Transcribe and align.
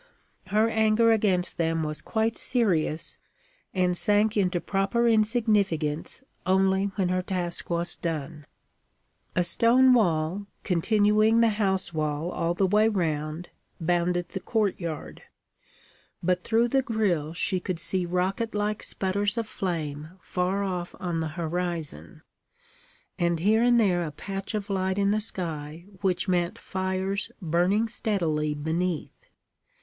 Her 0.47 0.67
anger 0.67 1.11
against 1.11 1.59
them 1.59 1.83
was 1.83 2.01
quite 2.01 2.35
serious, 2.35 3.19
and 3.71 3.95
sank 3.95 4.35
into 4.35 4.59
proper 4.59 5.07
insignificance 5.07 6.23
only 6.43 6.85
when 6.95 7.09
her 7.09 7.21
task 7.21 7.69
was 7.69 7.97
done. 7.97 8.47
A 9.35 9.43
stone 9.43 9.93
wall, 9.93 10.47
continuing 10.63 11.41
the 11.41 11.49
house 11.49 11.93
wall 11.93 12.31
all 12.31 12.55
the 12.55 12.65
way 12.65 12.87
round, 12.89 13.49
bounded 13.79 14.29
the 14.29 14.39
courtyard; 14.39 15.21
but 16.23 16.43
through 16.43 16.69
the 16.69 16.81
grille 16.81 17.31
she 17.31 17.59
could 17.59 17.79
see 17.79 18.03
rocket 18.03 18.55
like 18.55 18.81
sputters 18.81 19.37
of 19.37 19.47
flame 19.47 20.17
far 20.19 20.63
off 20.63 20.95
on 20.99 21.19
the 21.19 21.27
horizon, 21.37 22.23
and 23.19 23.37
here 23.41 23.61
and 23.61 23.79
there 23.79 24.03
a 24.03 24.09
patch 24.09 24.55
of 24.55 24.71
light 24.71 24.97
in 24.97 25.11
the 25.11 25.21
sky 25.21 25.85
which 26.01 26.27
meant 26.27 26.57
fires 26.57 27.31
burning 27.39 27.87
steadily 27.87 28.55
beneath. 28.55 29.29